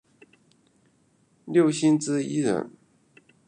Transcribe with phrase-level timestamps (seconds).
[1.45, 2.71] 六星之一人。